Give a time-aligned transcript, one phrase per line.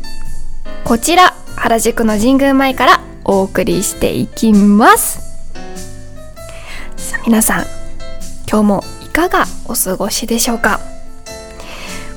[0.84, 5.20] こちら原宿の神宮前からお送りしていきます。
[6.98, 7.66] さあ皆さん
[8.50, 10.80] 今日もいかがお過ごしでしょうか？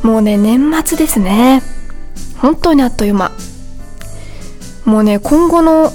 [0.03, 1.63] もうね年末ですね。
[2.39, 3.33] 本当にあっという間。
[4.85, 5.93] もうね今後の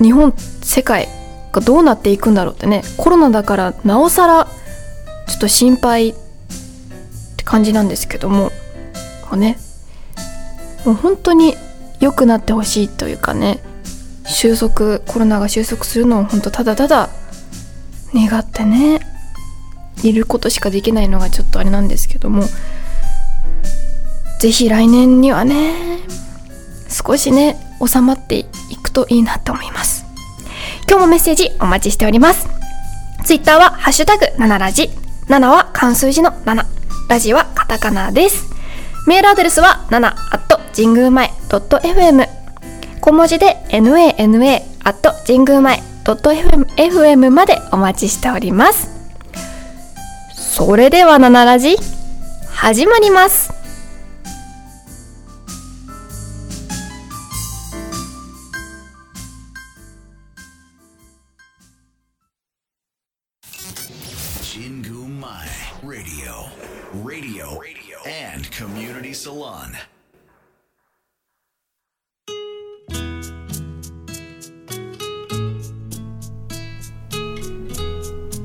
[0.00, 1.08] 日本世界
[1.52, 2.82] がどうなっていくんだろうってね。
[2.96, 4.46] コロナだからなおさら
[5.26, 6.14] ちょっと心配
[7.52, 8.50] 感じなんですけどもも
[9.34, 9.58] うね
[10.86, 11.54] もう本当に
[12.00, 13.62] 良くなってほしいというかね
[14.24, 17.10] 収束コロナが収束するのを本当ただただ
[18.14, 19.00] 願ってね
[20.02, 22.44] いることしかできないのがちょっとあれなんですけども
[24.40, 25.98] ぜひ来年にはね
[26.88, 28.46] 少しね収まってい
[28.82, 30.06] くといいなと思います。
[30.88, 32.48] 今日もメッセージお待ちしております。
[33.24, 34.88] ツイッターはハッシュタグ7ラジ
[35.28, 36.71] 7は漢数字の7
[37.12, 38.48] ラジはカタカナです。
[39.06, 42.26] メールアドレスは7 at 神宮前 .fm
[43.02, 48.88] 小文字で nana at 神宮前 .fm までお待ちしております。
[50.34, 51.76] それでは7ラジ
[52.50, 53.61] 始まります。
[67.50, 67.98] Radio.
[68.06, 69.72] And Community Salon.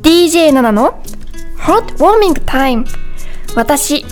[0.02, 1.02] DJ7 の
[1.58, 2.86] Hot Warming Time
[3.56, 4.04] 私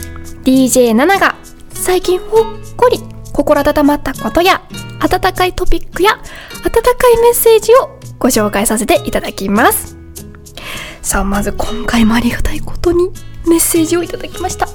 [0.43, 1.35] DJ7 が
[1.71, 2.99] 最近ほっこり
[3.33, 4.61] 心温まったことや
[4.99, 6.11] 温かいトピックや
[6.63, 9.94] 温かいメッセージをご紹介させていただきます
[11.05, 13.11] さあまず今回もありがたいことに
[13.47, 14.67] メッセージをいただきました。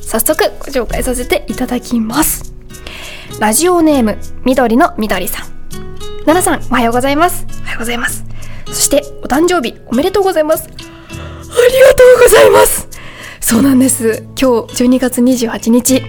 [0.00, 2.54] 早速ご紹介させていただきます。
[3.40, 5.46] ラジオネーム緑の緑さん。
[6.24, 7.44] 奈々さんおはようございます。
[7.62, 8.24] おはようございます。
[8.66, 10.68] そしてお誕生日おめでとうございます。
[10.68, 12.88] ありがとうございます。
[13.40, 14.22] そうなんです。
[14.40, 16.00] 今日12月28日。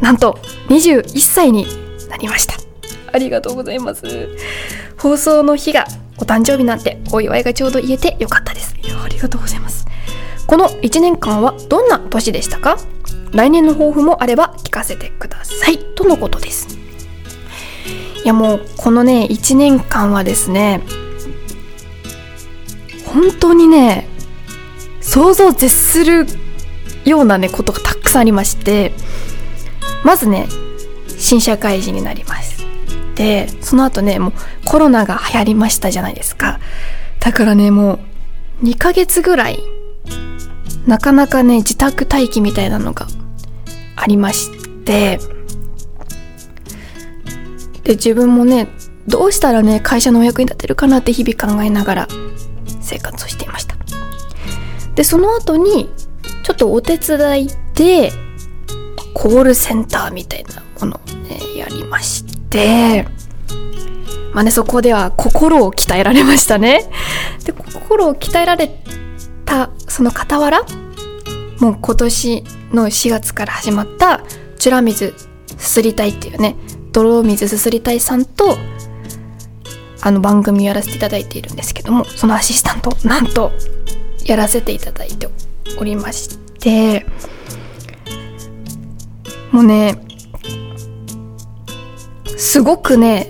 [0.00, 1.66] なんと21歳に
[2.08, 2.54] なりました。
[3.12, 4.28] ありがとうございます。
[4.96, 8.76] 放送の日がお誕生日なんてお祝いがちょうど言えてよかったです。
[8.82, 9.86] いやありがとうございます。
[10.46, 12.78] この1年間はどんな年でしたか？
[13.32, 15.78] 来年の抱負もあれば聞かせてください。
[15.94, 16.78] とのことです。
[18.24, 20.82] いやもうこのね1年間はですね
[23.06, 24.08] 本当にね
[25.00, 26.26] 想像を絶する
[27.04, 28.92] ようなねことがたくさんありまして
[30.04, 30.46] まずね
[31.16, 32.37] 新社会人になりま
[33.18, 34.32] すでその後ねもう
[34.64, 36.60] コロナが流行りましたじゃないですか。
[37.20, 37.98] だからねも
[38.62, 39.58] う2ヶ月ぐらい
[40.86, 43.06] なかなかね自宅待機みたいなのが
[43.96, 44.50] ありまし
[44.84, 45.18] て
[47.82, 48.68] で自分もね
[49.06, 52.08] どうしたらね会社のお役に立てるかなって日々考えながら
[52.80, 53.76] 生活をしていました。
[54.94, 55.90] でその後に
[56.42, 58.10] ちょっとお手伝いで
[59.14, 63.06] コールセンターみたいなものをねやりましてで
[64.32, 66.90] まあねそこでは心を鍛えられましたね。
[67.44, 68.82] で心を鍛えられ
[69.44, 70.64] たその傍ら
[71.58, 74.20] もう今年の4月から始まった
[74.58, 75.14] 「チュラ水
[75.56, 76.56] すすりたい」っていうね
[76.92, 78.56] 泥水すすりたいさんと
[80.00, 83.52] あの番組やらせていただいているんですけどもそのアシスタントなんと
[84.24, 85.28] やらせていただいて
[85.78, 87.06] おりまして
[89.50, 89.98] もうね
[92.38, 93.28] すごくね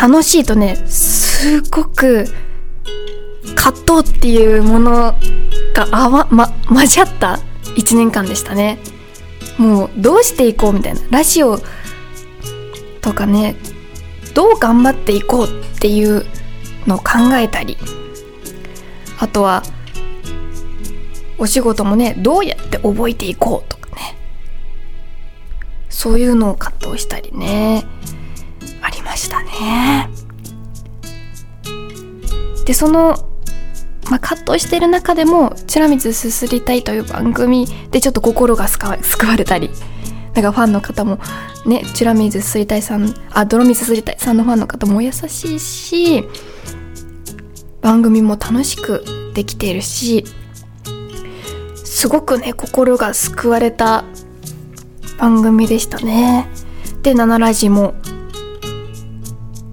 [0.00, 2.26] 楽しいとねすごく
[3.56, 4.90] 葛藤っていうもの
[5.74, 7.40] があわ、ま、混じった
[7.76, 8.78] 1年間でしたね。
[9.58, 11.00] もうどうしていこうみたいな。
[11.10, 11.58] ラジオ
[13.00, 13.56] とかね
[14.32, 16.24] どう頑張っていこうっていう
[16.86, 17.76] のを考えたり
[19.18, 19.62] あとは
[21.36, 24.16] お仕事もねどうやって覚えていこうとかね。
[25.88, 27.84] そういうのを葛藤したりね。
[29.60, 30.10] ね。
[32.64, 33.16] でその
[34.10, 38.86] まあ、葛藤してる中でも「チラミズすすりたい」という番組でちょっと心が救
[39.26, 39.70] わ れたり
[40.34, 41.18] なんかファンの方も
[41.64, 46.24] ねチラミズすすりたいさんあ泥水すすりたいさんのファンの方も優しいし
[47.80, 49.04] 番組も楽しく
[49.34, 50.24] できているし
[51.84, 54.04] すごくね心が救われた
[55.18, 56.48] 番組でしたね。
[57.02, 57.94] で「ナナラジ」も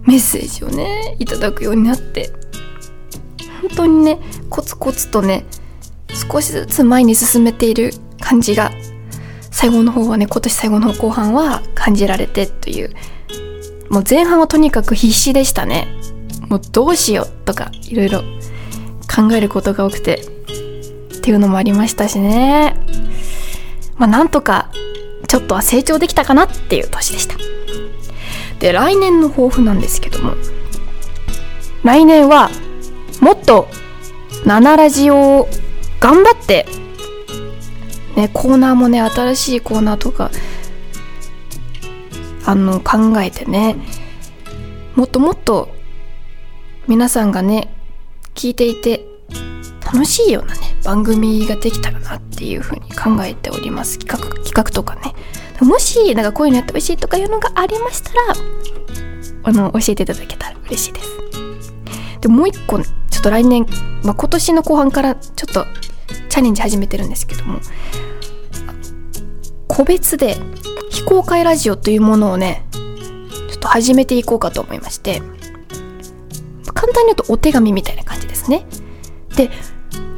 [0.06, 2.32] メッセージをねいただくようになって。
[3.62, 4.20] 本当にね
[4.50, 5.46] コツコツとね
[6.32, 8.72] 少しずつ前に進めている感じが
[9.52, 12.94] 最後の方はね今年最後の後半は感じられてという。
[13.90, 15.88] もう前半はとにかく必死でしたね。
[16.48, 18.22] もうどうしようとかいろいろ
[19.14, 20.22] 考えることが多くて
[21.18, 22.76] っていうのもありましたしね。
[23.98, 24.72] まあなんとか
[25.28, 27.36] ちょっとは成長できたかなっていう年でした。
[28.62, 30.36] で来年の抱負なんですけども。
[31.84, 32.50] 来年は
[33.22, 33.68] もっと
[34.46, 35.50] 7ラジオを
[36.00, 36.66] 頑張って
[38.16, 40.32] ねコーナーもね新しいコーナーとか
[42.46, 43.76] あの考えてね
[44.96, 45.70] もっともっと
[46.88, 47.74] 皆さんがね
[48.36, 49.06] 聞いていて
[49.84, 54.00] 楽しいようなね番組ができたらなっていうふうに考えております。
[54.00, 55.14] 企画企画とかね。
[55.62, 58.20] もしなんかこういうのやってほしいとかいうのがありましたら
[59.44, 61.10] あの教えていただけたら嬉しいです。
[62.22, 63.66] でもう一個、ちょっと来年、
[64.04, 65.66] まあ、今年の後半からちょっと
[66.30, 67.60] チャレンジ始めてるんですけども
[69.68, 70.38] 個別で
[70.92, 75.22] 非公開ラジオというものをねちょっと始めていこうかと思いまして
[76.74, 78.66] 簡単に言うとお手紙みたいな感じですね。
[79.36, 79.50] で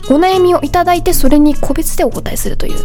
[0.10, 2.80] お悩みをいただいてそれに個別でお答えするという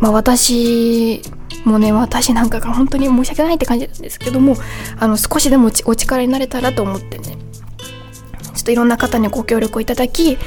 [0.00, 1.20] まあ私
[1.64, 4.56] もうね私なんかが本当に申し訳ないって感じなんですけども
[4.98, 10.38] あの少しでもお力になれたらと思ってねちょっといろんな方にご協力をいただき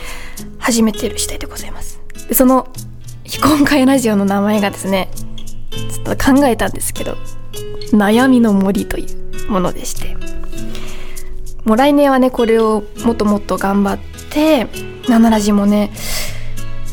[0.58, 2.00] 始めてる次第でございます。
[2.28, 2.68] でその
[3.24, 5.10] 非公開ラジオの名前がですね
[5.94, 7.18] ちょっと考えたんですけど
[7.92, 9.06] 悩みの森とい
[9.46, 10.16] うものでして。
[11.66, 14.68] もう来年はねこれをもっともっと頑張って
[15.08, 15.92] 7ラジもね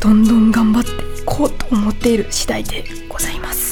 [0.01, 0.93] どんどん頑張ってい
[1.25, 3.62] こうと思っている次第でございます。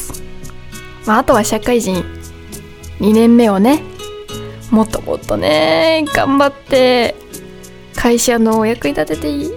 [1.05, 2.03] まあ、あとは社会人。
[3.01, 3.81] 2年目をね
[4.69, 7.15] もっともっとね頑張って
[7.95, 9.51] 会社のお役に立ててい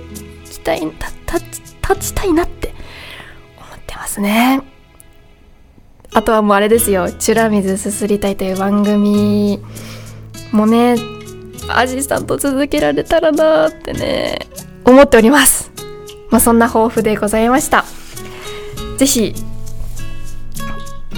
[0.51, 2.75] きたい立ちたいなって
[3.59, 4.63] 思ってますね。
[6.15, 9.61] あとはもうあれですよ「チュラ水すすりたい」という番組。
[10.51, 10.97] もね
[11.69, 14.39] アジさんと続けられたらなってね
[14.85, 15.71] 思っております。
[16.31, 17.85] まあそんな抱負でございました。
[18.97, 19.35] 是非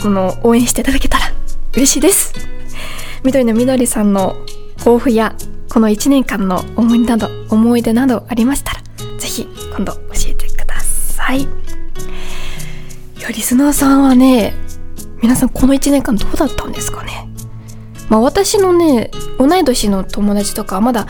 [0.03, 1.33] この応援していただけたら
[1.75, 2.33] 嬉しいです。
[3.25, 4.37] 緑のみどりさんの
[4.79, 5.35] 抱負や
[5.69, 8.81] この1年間の思い出など思い出などありましたら
[9.19, 11.43] ぜひ今度教えてください。
[11.43, 11.49] い
[13.21, 14.55] やリスナーさんはね
[15.23, 17.29] 皆さんこの1年間どうだったんですかね？
[18.09, 21.07] まあ私のね同い年の友達とかまだ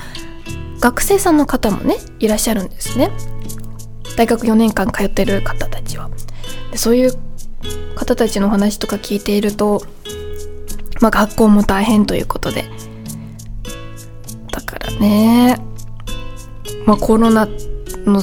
[0.80, 3.10] 学生さんの方もねいらっしゃるんですね。
[4.16, 6.08] 大学4年間通ってる方たちは。
[6.70, 7.12] でそういう
[8.06, 9.82] 方たちの話とか聞いていると、
[11.00, 12.64] まあ、学校も大変ということで。
[14.52, 15.58] だからね、
[16.86, 17.48] まあ、コロナ
[18.06, 18.22] の、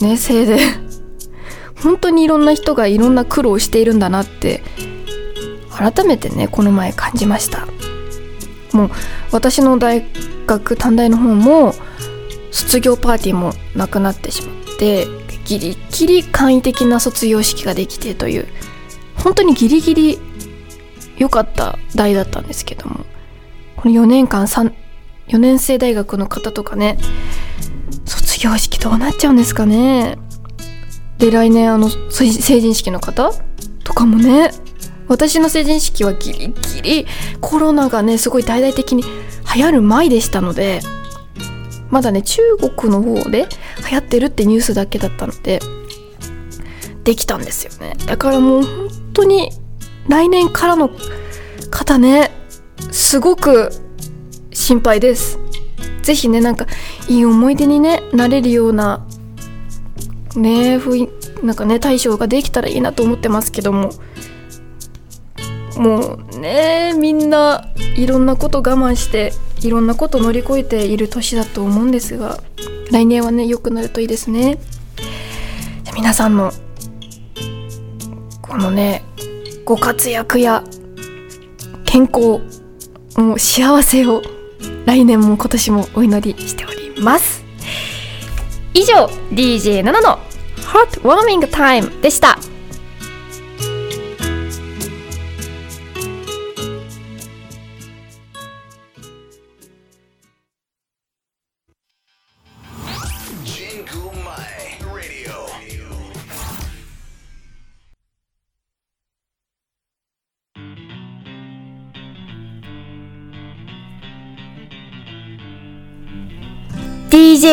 [0.00, 0.58] ね、せいで
[1.80, 4.62] 本当にいろんな人がいろんな苦労しているんだなって
[5.70, 7.68] 改めてねこの前感じました。
[8.72, 8.90] もう
[9.30, 10.04] 私の大
[10.46, 11.72] 学短大の方も
[12.50, 15.06] 卒業パーティーもなくなってしまって
[15.44, 18.48] ギリギリ簡易的な卒業式ができてという
[19.22, 20.18] 本当にギリギリ
[21.16, 23.04] 良かった代だったんですけども。
[23.78, 24.72] この4年間3
[25.28, 26.98] 4年生大学の方とかね
[28.04, 30.18] 卒業式どうなっちゃうんですかね。
[31.18, 33.30] で来年あの成人式の方
[33.84, 34.50] とかもね
[35.06, 37.06] 私の成人式はギリギリ
[37.40, 39.04] コロナがねすごい大々的に
[39.54, 40.80] 流行る前でしたので
[41.90, 43.46] まだね中国の方で
[43.90, 45.60] 流行ってるってニュースだけだったので
[47.04, 47.96] できたんですよね。
[48.06, 49.50] だからもう本当に
[50.08, 50.90] 来年からの
[51.70, 52.30] 方ね
[52.90, 53.70] すごく
[54.52, 55.38] 心配です。
[56.02, 56.66] 是非ねなんか
[57.08, 59.06] いい思い出にねなれるような
[60.36, 63.90] ね雰囲なんかね対象ができたらいいなと思ってますけども。
[65.76, 72.42] もうねみんないろんなこと我慢していろんなこと乗り越えている年だと思うんですが
[72.90, 74.58] 来年はね良くなるといいですね。
[75.94, 76.52] 皆さんの
[78.48, 79.04] このね
[79.64, 80.64] ご活躍や
[81.84, 82.40] 健康
[83.16, 84.22] もう幸せを
[84.86, 87.44] 来年も今年もお祈りしております。
[88.74, 90.18] 以上 DJ7 の
[90.56, 92.37] Heartwarming Time でした。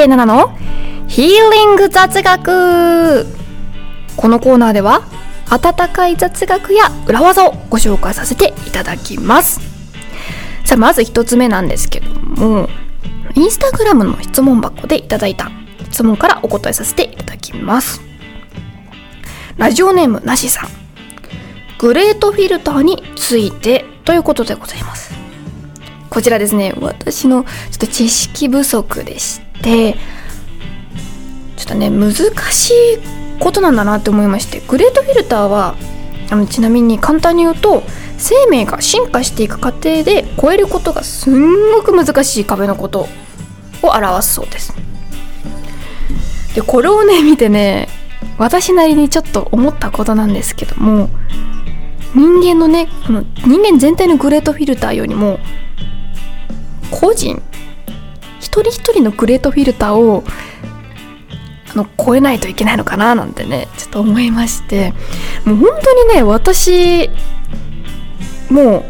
[0.05, 0.55] DJ7 の
[1.07, 3.25] ヒーリング雑学」
[4.15, 5.01] このコーナーでは
[5.49, 9.59] 温かい雑学や裏技をご紹介させていただきます
[10.63, 12.69] さあまず一つ目なんですけども
[13.35, 15.51] インスタグラムの質問箱でいただいた
[15.91, 18.01] 質問からお答えさせていただきます
[19.57, 20.69] ラジオネームなしさん
[21.77, 25.13] グレートフィルターについてということでございます
[26.09, 29.93] こちらですね私のちょっと知識不足でして
[31.55, 32.73] ちょっとね難しい
[33.39, 35.75] ことなんだなって思いましてグレートフィルターは
[36.29, 37.83] あのちなみに簡単に言うと
[38.17, 43.07] 生命が進化していく過程で超えることがすんごく難しい壁のこと
[43.81, 44.73] を表すそうです。
[46.55, 47.89] でこれをね見てね
[48.37, 51.09] 私なりにちょっと思ったことなんですけども
[52.15, 55.37] 人間のねこの人間全体のグレートフィルターよりも
[56.89, 57.41] 個人
[58.55, 60.23] 一人一人のグレートフィルターを
[61.73, 64.93] あの超えないといけないのかななんてねちょっと思いまして。
[65.45, 67.09] もう本当にね私
[68.49, 68.83] もう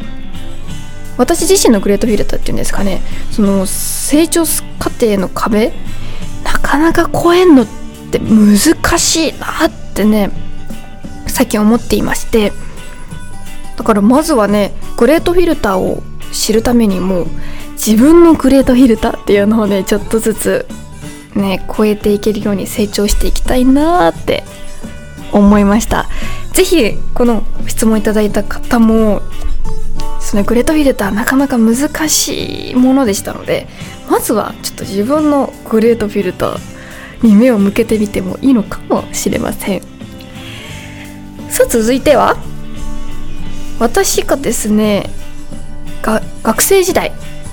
[1.18, 4.44] 私自身のグレートフィルターっていうんですかねその成長
[4.78, 5.74] 過程の壁
[6.44, 7.68] なかなか超えんのっ
[8.12, 10.30] て難しいなってね
[11.26, 12.52] 最近思っていまして。
[13.78, 17.28] だからまずはねグレートフィルターを知るためにも
[17.76, 20.66] 自分のグレートフィルターっていうのをねちょっとずつ
[21.36, 24.44] ね超えていけるように成長していきたいなーって
[25.32, 26.08] 思いました。
[26.54, 29.22] 是非この質問いただいた方も
[30.22, 33.68] そのグレートフィルターなかなか難しいものでしたので
[34.10, 36.60] まずはちょっと自分のグレートフィルター
[37.22, 39.82] に目を向けてみてもいいのかもしれません。
[41.50, 42.38] さあ続いては
[43.80, 45.10] 私がですね
[46.02, 47.12] が学生時代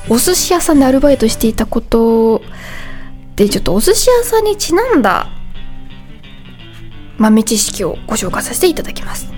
[0.09, 2.43] お寿司屋さんでアルバイトしていたこと
[3.37, 5.29] でちょっとお寿司屋さんにちなんだ
[7.19, 9.33] 豆知識をご紹介させていただきます。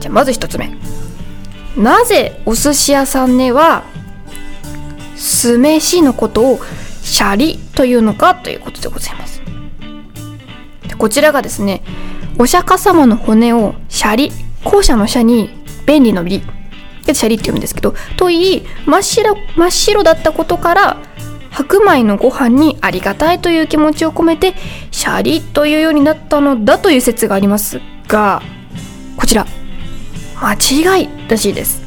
[0.00, 0.70] じゃあまず一つ目。
[1.76, 3.84] なぜお寿司屋さんでは
[5.14, 6.60] 酢飯のことを
[7.02, 9.40] シャリというのかということでございます。
[10.98, 11.82] こちらがですね
[12.38, 14.30] お釈迦様の骨をシャリ
[14.64, 15.50] 後者のシャに
[15.86, 16.42] 便利の利
[17.14, 20.96] シャリって読むんですけどといい真っ白真っ白だったことから
[21.50, 24.54] 白米のご飯にありがたいという気持ちを込めて
[24.90, 28.42] シャリというようになったのだという説がありますが
[29.16, 29.46] こちら
[30.38, 30.52] 間
[30.98, 31.82] 違いらしいです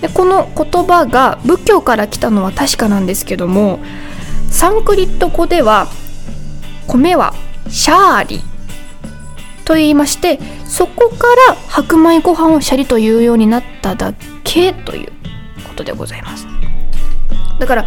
[0.00, 3.78] でこの言葉が仏教から来たのは確かなんですけども
[4.50, 5.86] サンクリット語では
[6.86, 7.34] 米は
[7.68, 8.40] シャーリ
[9.64, 14.12] と言いましてそこから白米ご飯をシャリというようになっただ
[14.44, 15.12] けという
[15.68, 16.46] ことでございます。
[17.58, 17.86] だから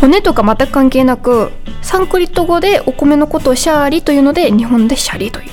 [0.00, 5.44] 骨とか全く関係なくサンクリット語でお米のことをシャーリというので日本でシャリとい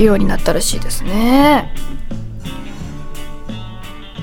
[0.00, 1.72] うようになったらしいですね。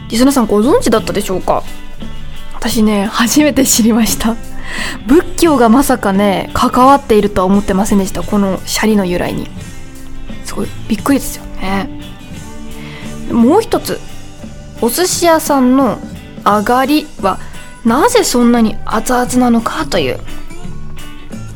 [0.10, 1.64] リスナーさんご存知だったでしょうか？
[2.54, 4.36] 私ね初めて知りました。
[5.08, 8.22] 仏教がまさかね関わっているとは思ってませんでした。
[8.22, 9.50] このシャリの由来に。
[10.54, 11.90] すごいびっくりですよね。
[13.32, 14.00] もう一つ
[14.82, 15.98] お寿司屋さんの
[16.46, 17.40] 上がりは
[17.84, 20.20] なぜそんなに熱々なのかという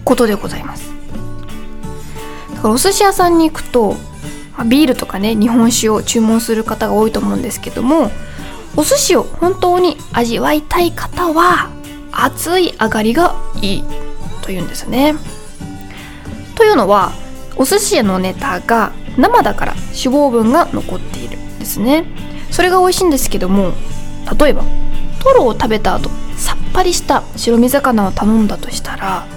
[0.04, 0.89] ことでございます。
[2.56, 3.96] だからお寿司屋さんに行くと
[4.66, 8.10] ビールとかね日本酒を注文する方が多いと思うんですけども
[8.75, 11.70] お寿司を本当に味わいたい方は
[12.12, 13.84] 熱い上がりがいい
[14.42, 15.13] というんですね。
[16.56, 17.12] というのは
[17.58, 22.06] お寿司のネタが生だから脂肪分が残っているんですね。
[22.52, 23.74] それが美味しいんですけども
[24.40, 24.64] 例えば
[25.22, 29.28] トロを食べた後さっぱりした白身魚を頼んだとしたら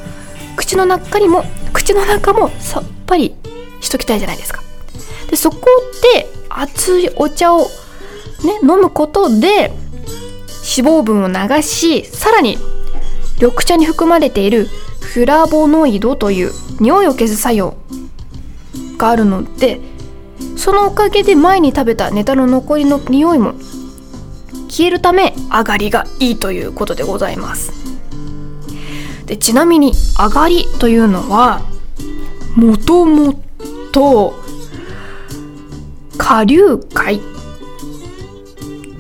[0.57, 3.35] 口の中にも口の中もさっぱり
[3.81, 4.62] しときたいじゃないですか。
[5.29, 5.67] でそこ
[6.15, 9.73] で熱いお茶をね飲むことで
[10.77, 12.59] 脂肪分を流しさらに
[13.41, 14.67] 緑茶に含まれている
[15.00, 17.75] フラボノイドという匂いを消す作用
[19.00, 19.80] があるので
[20.57, 23.54] そのおかげで前に食べたネタの残りの匂いも
[24.69, 27.73] 消えるため上がりがいいということでございます
[29.25, 31.62] でちなみに「上がり」というのは
[32.54, 33.40] もとも
[33.92, 34.35] と
[36.19, 37.21] 下流会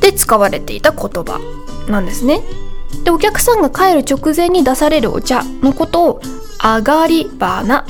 [0.00, 1.40] で使われていた言葉
[1.88, 2.40] なんですね。
[3.04, 6.20] でお客さんが帰る直前に出されるお茶のことを
[6.62, 7.84] 「上がり花」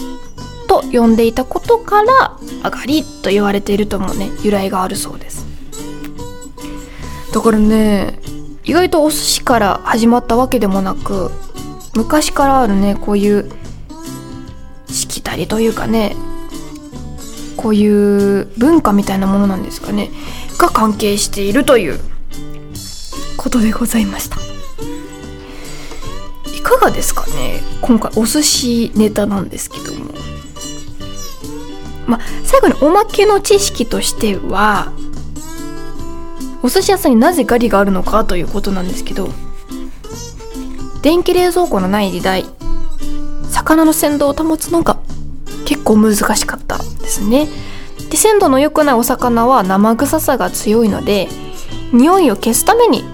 [0.70, 5.44] と呼んでいたことから「上がり」と言われているともね由来があるそうです。
[7.32, 8.20] だからね
[8.62, 11.32] 意外とお寿司から始まったわけでもなく
[11.96, 13.50] 昔からあるねこういう
[14.88, 16.14] しきたりというかね
[17.56, 20.10] こういう文化みたいなものなんですかね
[20.56, 21.98] が関係しているという
[23.36, 24.36] ことでございました。
[26.56, 30.19] いかがですかね今回お寿司ネタなんですけども。
[32.10, 34.92] まあ最後におまけの知識としては
[36.62, 39.28] お寿司屋さんになぜガリがあるのかということなんですけど
[41.02, 42.44] 電気冷蔵庫のない時代
[43.50, 44.98] 魚の鮮度を保つのが
[45.64, 47.48] 結構難しかったですね。
[48.10, 51.28] で鮮度の良くないお魚は生臭さが強いので
[51.92, 53.04] 匂いを消すために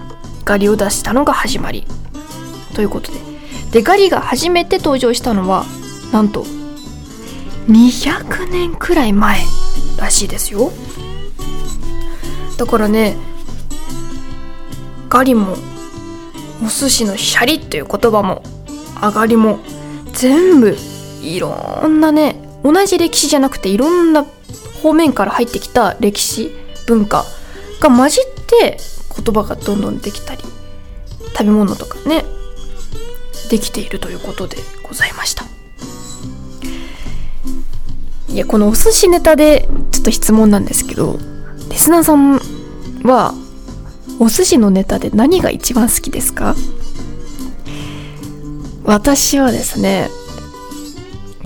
[0.43, 1.85] ガリを出したのが始まり
[2.73, 3.27] ということで。
[3.71, 5.65] でガリが初めて登場したのは
[6.11, 6.45] なんと
[7.67, 9.39] 200年くらい前
[9.97, 10.71] らしいですよ。
[12.57, 13.15] だからね
[15.09, 15.55] ガリも
[16.63, 18.41] お寿司のシャリっていう言葉も
[19.01, 19.59] 上がりも
[20.13, 20.75] 全部
[21.21, 24.25] いろんなね同じ歴史じゃなくていろんな
[24.81, 26.51] 方面から入ってきた歴史
[26.87, 27.25] 文化
[27.79, 28.77] が混じって
[29.15, 30.41] 言葉がどんどんできたり
[31.33, 32.25] 食べ物とかね
[33.49, 35.56] できているということでございました。
[38.37, 41.17] いやこのお寿司ネタでちょっと質問なんですけど
[41.71, 42.39] リスナーさん
[43.01, 43.33] は
[44.19, 46.55] お寿司のネタで何が一番好きですか？
[48.83, 50.09] 私はですね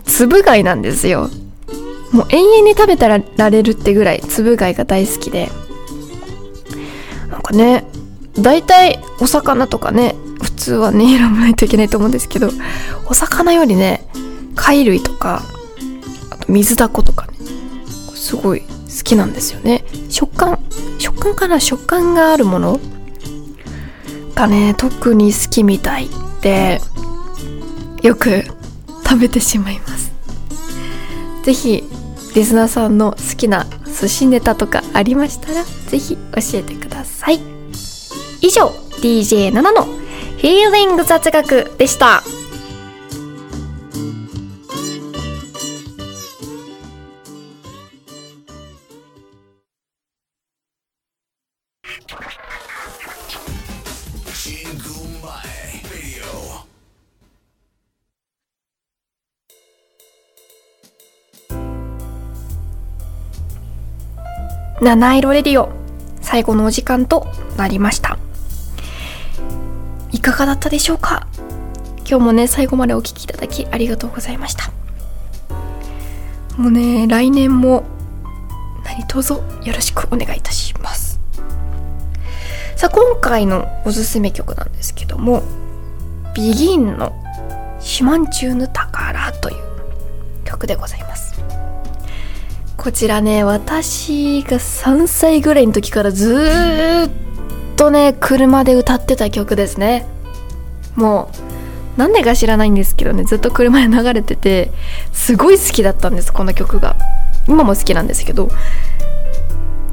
[0.03, 1.29] つぶ貝なんですよ。
[2.11, 5.49] もう永遠に食べたられるってぐらいつぶ貝が大好きで。
[7.29, 7.85] なんかね
[8.37, 12.49] 大体お魚とかね普通はね選ばないといけないと思うんですけど
[13.05, 14.05] お魚よりね
[14.55, 15.41] 貝類とか
[16.41, 17.33] と水だことかね。
[18.15, 18.67] すごい好
[19.03, 19.85] きなんですよね。
[20.09, 20.59] 食感
[20.99, 22.79] 食感かな食感があるもの
[24.35, 26.09] がね特に好きみたい
[26.41, 26.79] で
[28.01, 28.43] よく
[29.03, 30.11] 食べてしまいます。
[31.43, 31.83] 是非
[32.35, 37.39] リスナーさんの好きな寿司ネタとかありましたら是非教えてください。
[38.41, 38.67] 以上
[39.01, 42.23] DJ7 のフィーリング雑学でした。
[64.81, 65.69] 七色レディオ。
[66.21, 68.17] 最後のお時間となりました。
[70.11, 71.27] いかがだったでしょうか？
[71.99, 74.71] 今日もね最後までお聴きいただきありがとうございました。
[76.57, 77.83] もうね来年も
[78.83, 81.19] 何卒よろしくお願いいたします。
[82.75, 85.43] さあ今回のおすすめ曲なんですけども
[86.33, 87.13] ビギンの
[87.79, 89.57] 「シマンチューヌ宝」という
[90.43, 91.39] 曲でございます。
[92.81, 100.07] こちらね私が3歳ぐらいの時からずっとね車で歌ってた曲ですね。
[100.95, 101.29] も
[101.95, 104.71] うなんでか知らないんですけどねずっと車で流れてて
[105.13, 106.95] すごい好きだったんですこの曲が。
[107.47, 108.49] 今も好きなんですけど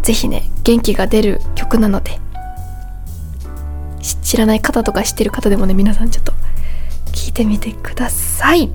[0.01, 2.19] 是非ね元気が出る曲なので
[4.23, 6.33] 知らない方とか知ってる方でもね皆さんちょっと
[7.13, 8.71] 聞いてみてください。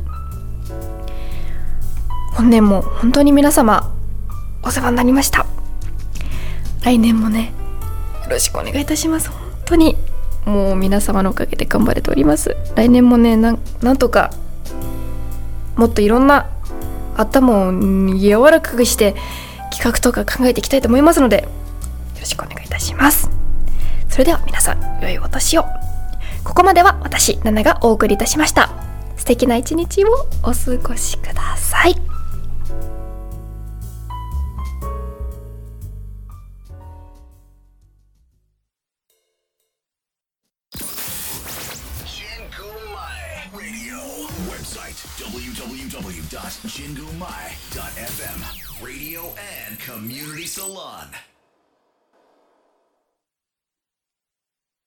[2.35, 3.91] 本年も本当に皆様
[4.63, 5.45] お世話になりました。
[6.83, 7.53] 来年もね
[8.23, 9.29] よろしくお願いいたします。
[9.29, 9.95] 本当に
[10.45, 12.55] もう皆様のおかげで頑張れております。
[12.75, 14.31] 来年もねなんとか
[15.75, 16.49] もっといろんな
[17.15, 17.71] 頭を
[18.17, 19.15] 柔らかくして
[19.71, 21.49] 企画とか考えていきたいと思いますのでよ
[22.19, 23.29] ろしくお願いいたします。
[24.09, 25.65] それでは皆さん良いお年を。
[26.43, 28.69] ここまでは私ナナがお送りいたしました。
[29.23, 30.09] 素敵な一日を
[30.41, 31.95] お過ごしください
[46.93, 49.33] 「www.jingumai.fm Radio
[49.65, 51.07] and Community Salon